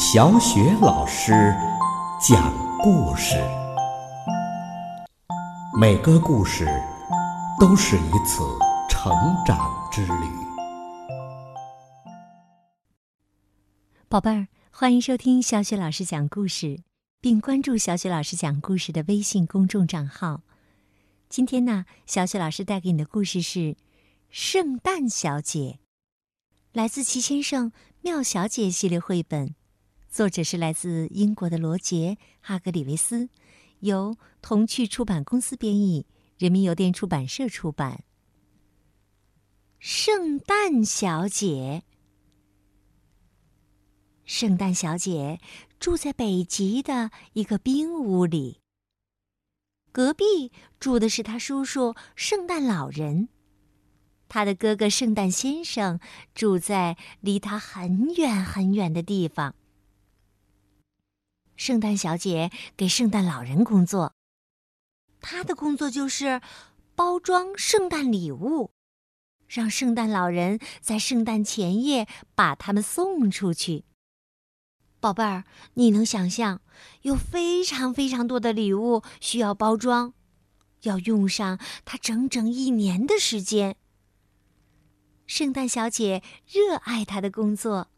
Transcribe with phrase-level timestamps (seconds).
[0.00, 1.32] 小雪老师
[2.20, 3.34] 讲故事，
[5.76, 6.68] 每个故事
[7.58, 8.44] 都是一次
[8.88, 9.12] 成
[9.44, 9.58] 长
[9.90, 10.30] 之旅。
[14.08, 16.80] 宝贝儿，欢迎收听小雪老师讲故事，
[17.20, 20.42] 并关注小雪老师讲故事的微信公众账号。
[21.28, 23.58] 今天呢，小雪老师带给你的故事是
[24.30, 25.80] 《圣诞小姐》，
[26.72, 29.57] 来自《齐先生妙小姐》系列绘本。
[30.10, 33.28] 作者是来自英国的罗杰·哈格里维斯，
[33.80, 36.06] 由童趣出版公司编译，
[36.38, 38.04] 人民邮电出版社出版。
[39.78, 41.84] 圣诞小姐，
[44.24, 45.40] 圣诞小姐
[45.78, 48.60] 住在北极的一个冰屋里。
[49.92, 53.28] 隔壁住的是他叔叔圣诞老人，
[54.28, 56.00] 他的哥哥圣诞先生
[56.34, 59.54] 住在离他很远很远的地方。
[61.58, 64.14] 圣诞小姐给圣诞老人工作，
[65.20, 66.40] 她的工作就是
[66.94, 68.70] 包装圣诞礼物，
[69.48, 73.84] 让圣诞老人在圣诞前夜把它们送出去。
[75.00, 76.62] 宝贝儿，你能想象
[77.02, 80.14] 有非常非常多的礼物需要包装，
[80.82, 83.76] 要用上它整整一年的时间？
[85.26, 87.88] 圣诞小姐热爱她的工作。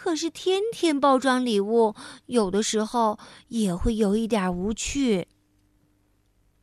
[0.00, 1.96] 可是天天包装礼物，
[2.26, 3.18] 有的时候
[3.48, 5.26] 也会有一点无趣。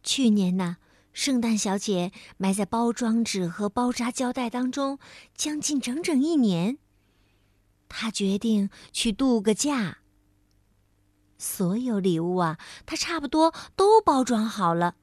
[0.02, 0.78] 去年呢，
[1.12, 5.00] 圣诞小姐埋在包装纸和包扎胶带当中
[5.36, 6.78] 将近整整一年。
[7.90, 9.98] 她决定去度个假。
[11.38, 14.96] 所有礼物啊，她差不多都包装好了。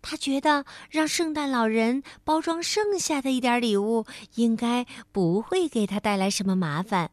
[0.00, 4.06] 她觉得让圣诞老人包装剩下的一点礼物，
[4.36, 7.10] 应该不会给他带来什么麻烦。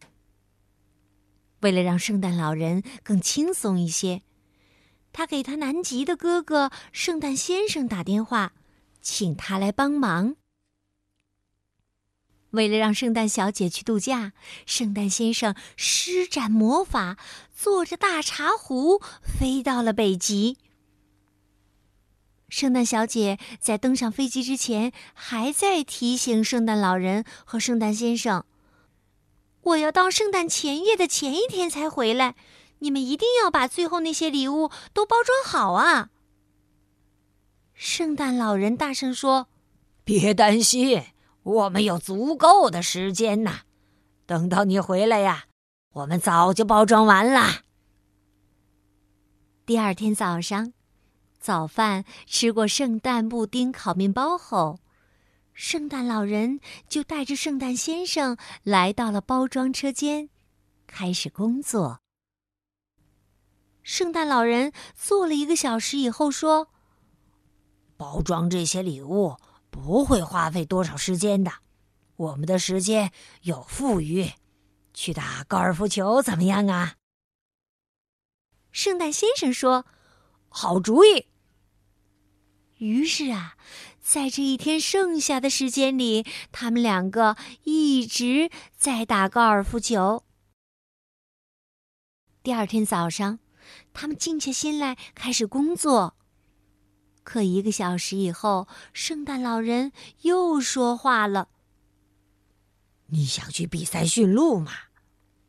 [1.62, 4.22] 为了让圣诞老人更轻松一些，
[5.12, 8.54] 他给他南极的哥哥圣诞先生打电话，
[9.02, 10.36] 请他来帮忙。
[12.52, 14.34] 为了让圣诞小姐去度假，
[14.66, 17.18] 圣诞先生施展魔法，
[17.56, 20.58] 坐着大茶壶飞到了北极。
[22.48, 28.44] 圣诞小姐在登上飞机之前，还在提醒圣诞老人和圣诞先生。
[29.62, 32.36] 我要到圣诞前夜的前一天才回来，
[32.80, 36.10] 你们一定要把最后那些礼物都包装好啊！
[37.74, 39.48] 圣诞老人大声说
[40.04, 41.04] ：“别担心，
[41.44, 43.62] 我们有足够的时间呐！
[44.26, 45.46] 等到你回来呀，
[45.94, 47.64] 我们早就包装完了。”
[49.66, 50.74] 第二天早上，
[51.40, 54.80] 早饭吃过圣诞布丁、烤面包后。
[55.62, 60.30] 圣诞老人就带着圣诞先生来到了包装车间，
[60.88, 62.00] 开始工作。
[63.84, 66.70] 圣诞老人做了一个小时以后说
[67.98, 69.36] ：“包装这些礼物
[69.70, 71.52] 不会花费多少时间的，
[72.16, 74.32] 我们的时间有富裕，
[74.94, 76.96] 去打高尔夫球怎么样啊？”
[78.72, 79.86] 圣诞先生说
[80.48, 81.28] ：“好主意。”
[82.80, 83.58] 于是啊。
[84.10, 90.24] 在这一天剩下的时间里，他们两个一直在打高尔夫球。
[92.42, 93.38] 第二天早上，
[93.94, 96.18] 他们静下心来开始工作。
[97.24, 101.50] 可一个小时以后，圣诞老人又说话了
[103.14, 104.72] ：“你想去比赛驯鹿吗？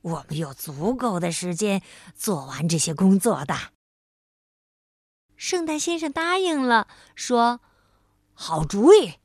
[0.03, 1.81] 我们有足够的时间
[2.15, 3.73] 做完这些工作的。”
[5.35, 7.63] 圣诞先生答应了，说。
[8.43, 9.17] 好主意。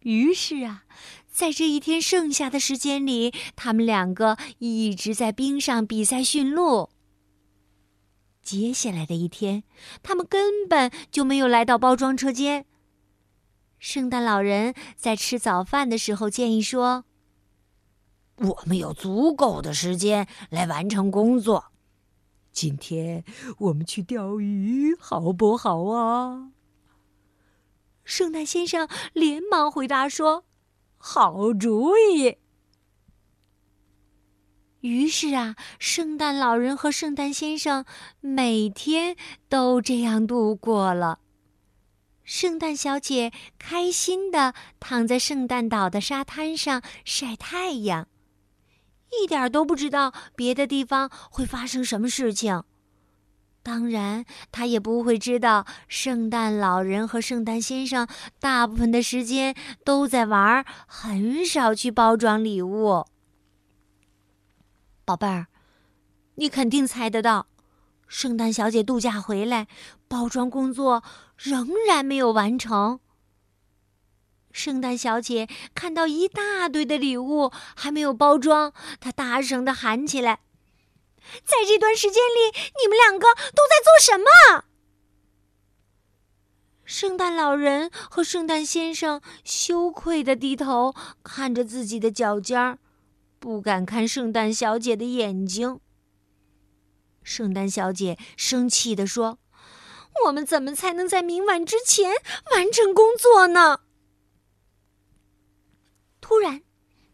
[0.00, 0.82] 于是啊，
[1.30, 6.90] 在这一天剩下的时间里，他们两个一直在冰上比赛驯鹿。
[8.42, 9.62] 接下来的一天，
[10.02, 12.66] 他们根本就没有来到包装车间。
[13.78, 17.04] 圣诞老人在吃早饭的时候建议说
[18.38, 21.66] ：“我们有足够的时间来完成工作。
[22.50, 23.24] 今天
[23.58, 26.50] 我们去钓鱼，好不好啊？”
[28.08, 30.46] 圣诞先生连忙回答说
[30.96, 32.38] ：“好主意。”
[34.80, 37.84] 于是啊，圣诞老人和圣诞先生
[38.20, 39.14] 每天
[39.50, 41.20] 都这样度过了。
[42.24, 48.08] 圣诞小姐开心的躺在圣诞岛的沙滩上晒太阳，
[49.20, 52.64] 一点都不知道别的地方会发生什么事情。
[53.68, 58.08] 当然，他也不会知道，圣诞老人和圣诞先生
[58.40, 59.54] 大部分的时间
[59.84, 63.04] 都在玩，很少去包装礼物。
[65.04, 65.48] 宝贝儿，
[66.36, 67.48] 你肯定猜得到，
[68.06, 69.68] 圣诞小姐度假回来，
[70.08, 71.02] 包装工作
[71.36, 73.00] 仍然没有完成。
[74.50, 80.40] 圣诞小姐看到一大堆的礼物还没有包装，她大声的喊起来
[81.44, 82.52] ：“在这段时间里，
[82.82, 84.64] 你们两个都在做什么？”
[86.84, 92.78] 圣诞老人和圣诞先生羞愧的低头看着自己的脚尖儿，
[93.38, 95.80] 不敢看圣诞小姐的眼睛。
[97.22, 99.38] 圣诞小姐生气的说
[100.24, 102.14] ：“我们怎么才能在明晚之前
[102.52, 103.80] 完成工作呢？”
[106.22, 106.62] 突然，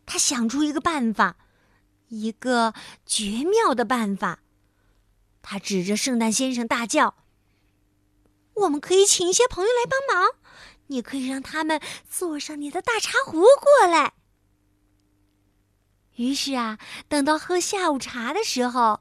[0.06, 1.36] 他想出一个办法，
[2.20, 2.74] 一个
[3.04, 4.40] 绝妙的办法。
[5.42, 7.16] 他指着圣诞先生大叫
[8.54, 10.30] ：“我们可以请一些朋友来帮忙，
[10.86, 14.14] 你可以让他们坐上你的大茶壶过来。”
[16.16, 16.78] 于是啊，
[17.08, 19.00] 等到喝下午茶的时候，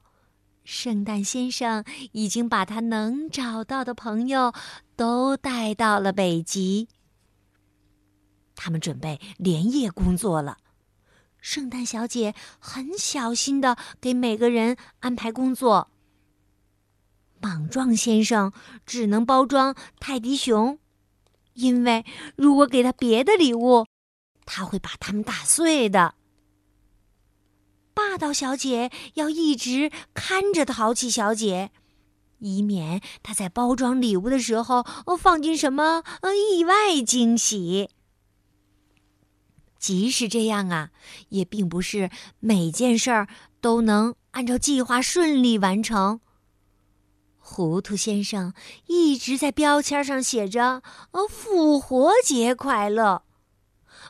[0.63, 4.51] 圣诞先生已经把他能找到的朋友
[4.95, 6.87] 都带到了北极。
[8.55, 10.57] 他们准备连夜工作了。
[11.43, 15.89] 圣诞小姐很小心的给每个人安排工作。
[17.41, 18.53] 莽撞先生
[18.85, 20.79] 只能包装泰迪熊，
[21.55, 22.05] 因为
[22.37, 23.85] 如果给他别的礼物，
[24.45, 26.15] 他会把它们打碎的。
[27.93, 31.71] 霸道小姐要一直看着淘气小姐，
[32.39, 34.85] 以免她在包装礼物的时候
[35.19, 36.03] 放进什么
[36.53, 37.89] 意外惊喜。
[39.83, 40.91] 即使这样啊，
[41.27, 42.09] 也并不是
[42.39, 43.27] 每件事儿
[43.59, 46.21] 都能按照计划顺利完成。
[47.37, 48.53] 糊涂先生
[48.87, 50.81] 一直在标签上写着
[51.11, 53.23] “呃，复活节快乐”，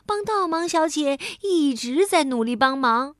[0.06, 3.16] 帮倒忙小姐一直在努力帮忙，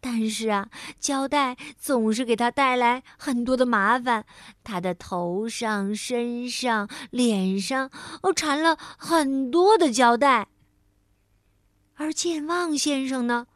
[0.00, 4.24] 但是啊，胶带总是给她带来很多的麻烦，
[4.64, 7.90] 她的头上、身上、脸上
[8.22, 10.48] 哦缠了很多的胶带。
[12.00, 13.46] 而健忘先生呢，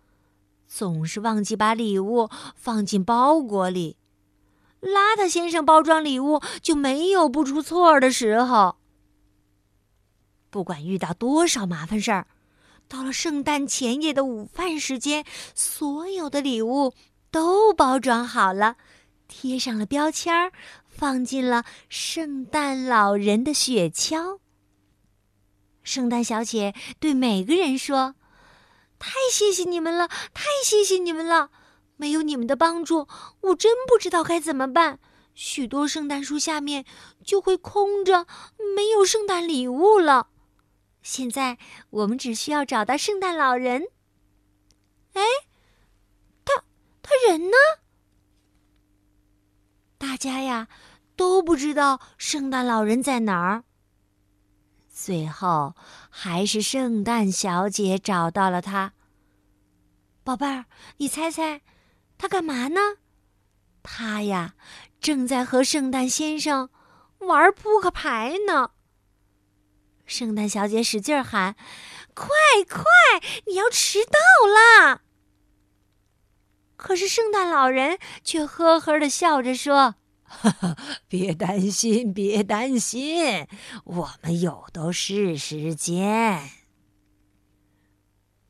[0.68, 3.96] 总是忘记把礼物放进包裹里。
[4.82, 8.76] 邋遢先生包装礼物就没有不出错的时候。
[10.50, 12.26] 不管遇到多少麻烦事儿，
[12.86, 15.24] 到了圣诞前夜的午饭时间，
[15.54, 16.92] 所有的礼物
[17.30, 18.76] 都包装好了，
[19.26, 20.52] 贴上了标签儿，
[20.86, 24.38] 放进了圣诞老人的雪橇。
[25.82, 28.16] 圣诞小姐对每个人说。
[29.06, 30.08] 太谢谢你们了！
[30.08, 31.50] 太谢谢你们了！
[31.96, 33.06] 没有你们的帮助，
[33.42, 34.98] 我真不知道该怎么办。
[35.34, 36.86] 许多圣诞树下面
[37.22, 38.26] 就会空着，
[38.74, 40.28] 没有圣诞礼物了。
[41.02, 41.58] 现在
[41.90, 43.88] 我们只需要找到圣诞老人。
[45.12, 45.22] 哎，
[46.46, 46.64] 他
[47.02, 47.56] 他人呢？
[49.98, 50.68] 大家呀
[51.14, 53.64] 都不知道圣诞老人在哪儿。
[54.94, 55.74] 最后，
[56.08, 58.92] 还是圣诞小姐找到了他。
[60.22, 60.66] 宝贝儿，
[60.98, 61.62] 你猜猜，
[62.16, 62.80] 他干嘛呢？
[63.82, 64.54] 他呀，
[65.00, 66.70] 正在和圣诞先生
[67.18, 68.70] 玩扑克牌呢。
[70.06, 71.56] 圣诞小姐使劲喊
[72.14, 72.28] ：“快
[72.68, 72.84] 快，
[73.48, 75.00] 你要迟到啦！”
[76.78, 79.96] 可是圣诞老人却呵呵的笑着说。
[80.40, 80.76] 哈 哈
[81.08, 83.46] 别担心，别担心，
[83.84, 86.50] 我们有的是时间。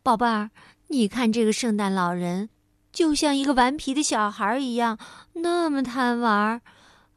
[0.02, 0.50] 宝贝儿，
[0.88, 2.50] 你看这个圣诞老人，
[2.92, 4.98] 就像一个顽皮的小孩一样，
[5.34, 6.60] 那么贪玩。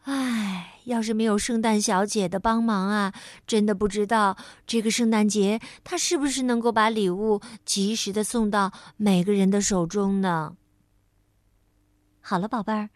[0.03, 3.13] 唉，要是没有圣诞小姐的帮忙啊，
[3.45, 10.55] 真的不知道这个圣诞节他是不是能够把礼物及时的送到每个人的手中呢？
[12.21, 12.89] 好了，宝贝儿。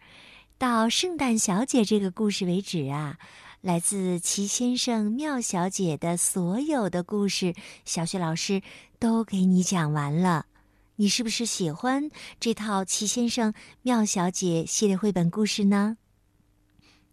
[0.62, 3.18] 到圣诞小姐这个故事为止啊，
[3.62, 7.52] 来自齐先生、妙小姐的所有的故事，
[7.84, 8.62] 小雪老师
[9.00, 10.46] 都给你讲完了。
[10.94, 13.52] 你是不是喜欢这套齐先生、
[13.82, 15.96] 妙小姐系列绘本故事呢？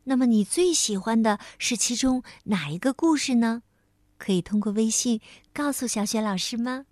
[0.03, 3.63] 那么你最喜欢的是其中哪一个故事呢？
[4.19, 6.85] 可以通过微信告诉小雪老师吗？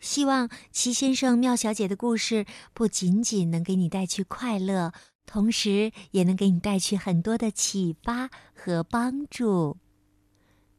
[0.00, 4.94] 希望齐先生、妙小姐的故事不仅仅能给你带去快乐。
[5.26, 9.76] 同时，也能给你带去很多的启发和帮助。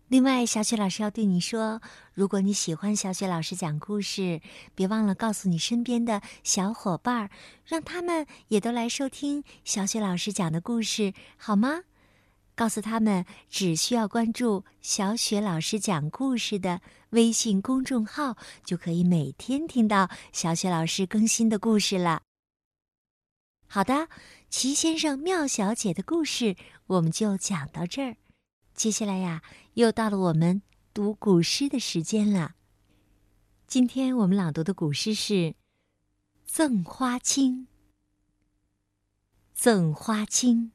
[0.07, 1.81] 另外，小雪老师要对你说：
[2.13, 4.39] 如果你喜欢小雪老师讲故事，
[4.75, 7.29] 别忘了告诉你身边的小伙伴儿，
[7.65, 11.81] 让他们也都来收听小雪老师讲的故事，好吗？
[12.53, 22.21] 告诉他们，只需要关注“小雪老师讲故事”的微信公众号，就可以每天听到小雪老师更新的故事了。
[23.75, 24.07] 好的，
[24.49, 26.55] 齐先生、妙小姐的故事
[26.87, 28.15] 我们就讲到这儿。
[28.73, 30.61] 接下来呀，又到了我们
[30.93, 32.55] 读古诗的时间了。
[33.67, 35.33] 今天我们朗读的古诗是
[36.45, 37.53] 《赠花卿》。
[39.53, 40.67] 《赠花卿》，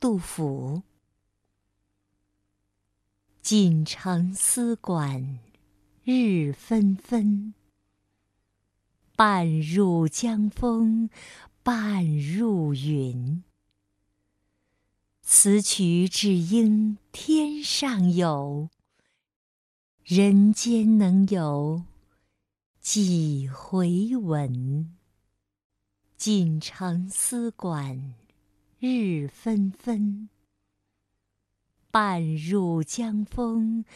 [0.00, 0.82] 杜甫。
[3.42, 5.40] 锦城丝管
[6.02, 7.52] 日纷纷，
[9.14, 11.10] 半入江风。
[11.64, 13.42] 半入云，
[15.22, 18.68] 此曲只应天上有，
[20.02, 21.84] 人间能有
[22.82, 24.94] 几回闻？
[26.18, 28.12] 锦城丝管
[28.78, 30.28] 日纷纷，
[31.90, 33.86] 半入江风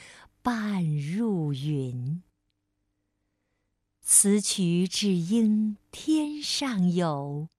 [0.40, 2.22] 半入云。
[4.00, 7.50] 此曲只应天上有。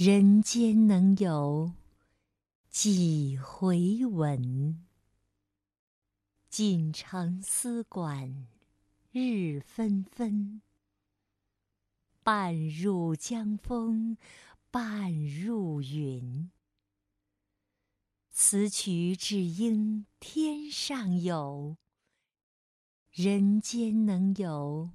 [0.00, 1.72] 人间能有
[2.70, 4.86] 几回闻？
[6.48, 8.46] 锦城丝管
[9.10, 10.62] 日纷纷，
[12.22, 14.16] 半入江风
[14.70, 16.48] 半入云。
[18.30, 21.76] 此曲只应天上有，
[23.10, 24.92] 人间能有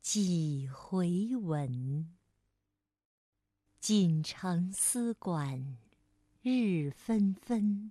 [0.00, 2.16] 几回闻？
[3.80, 5.78] 锦城丝管
[6.42, 7.90] 日纷纷，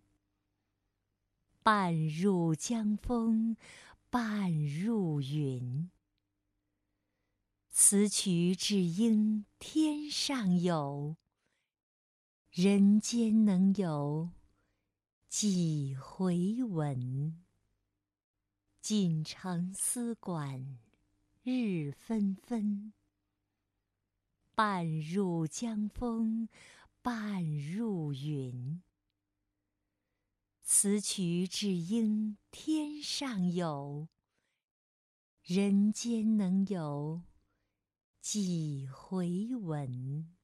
[1.64, 3.58] 半入江风
[4.08, 5.90] 半入云。
[7.72, 11.18] 此曲只应天上有，
[12.52, 14.30] 人间能有
[15.28, 17.44] 几回闻？
[18.80, 20.78] 锦城丝管
[21.42, 22.94] 日纷纷。
[24.62, 26.50] 半入江风，
[27.02, 28.84] 半入云。
[30.62, 34.10] 此曲只应天上有，
[35.44, 37.22] 人间能有
[38.20, 40.36] 几回闻？